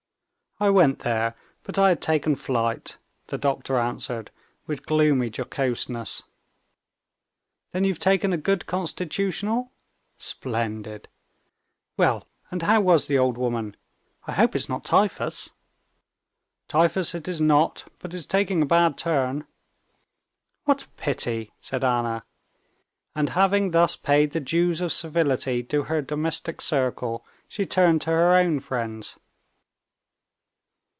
[0.63, 4.29] "I went there, but I had taken flight," the doctor answered
[4.67, 6.21] with gloomy jocoseness.
[7.71, 9.71] "Then you've taken a good constitutional?"
[10.19, 11.07] "Splendid!"
[11.97, 13.75] "Well, and how was the old woman?
[14.27, 15.49] I hope it's not typhus?"
[16.67, 19.47] "Typhus it is not, but it's taking a bad turn."
[20.65, 22.23] "What a pity!" said Anna,
[23.15, 28.11] and having thus paid the dues of civility to her domestic circle, she turned to
[28.11, 29.17] her own friends.